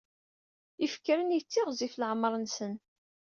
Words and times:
Ifekren 0.85 1.35
yettiɣzif 1.35 1.93
leɛmeṛ-nsen. 1.95 2.73